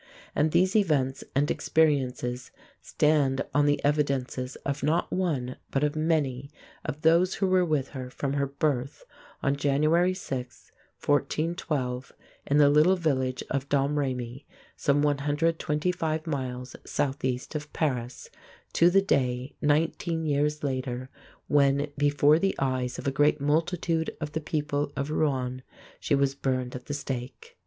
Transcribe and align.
And 0.33 0.49
these 0.51 0.75
events 0.75 1.23
and 1.35 1.51
experiences 1.51 2.49
stand 2.81 3.45
on 3.53 3.67
the 3.67 3.79
evidences 3.85 4.55
of 4.65 4.81
not 4.81 5.13
one, 5.13 5.57
but 5.69 5.83
of 5.83 5.95
many, 5.95 6.49
of 6.83 7.03
those 7.03 7.35
who 7.35 7.45
were 7.45 7.63
with 7.63 7.89
her 7.89 8.09
from 8.09 8.33
her 8.33 8.47
birth 8.47 9.03
on 9.43 9.55
January 9.55 10.15
6, 10.15 10.71
1412, 11.05 12.13
in 12.47 12.57
the 12.57 12.71
little 12.71 12.95
village 12.95 13.43
of 13.51 13.69
Domrémy, 13.69 14.45
some 14.75 15.03
125 15.03 16.25
miles 16.25 16.75
southeast 16.83 17.53
of 17.53 17.71
Paris, 17.71 18.31
to 18.73 18.89
the 18.89 19.03
day 19.03 19.55
nineteen 19.61 20.25
years 20.25 20.63
later, 20.63 21.11
when, 21.45 21.91
before 21.95 22.39
the 22.39 22.55
eyes 22.57 22.97
of 22.97 23.05
a 23.05 23.11
great 23.11 23.39
multitude 23.39 24.17
of 24.19 24.31
the 24.31 24.41
people 24.41 24.91
of 24.95 25.11
Rouen 25.11 25.17
(roo 25.19 25.27
ong), 25.27 25.61
she 25.99 26.15
was 26.15 26.33
burned 26.33 26.75
at 26.75 26.87
the 26.87 26.95
stake. 26.95 27.55